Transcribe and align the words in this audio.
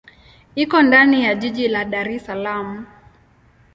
Iko 0.55 0.81
ndani 0.81 1.23
ya 1.23 1.35
jiji 1.35 1.67
la 1.67 1.85
Dar 1.85 2.07
es 2.09 2.25
Salaam. 2.25 2.87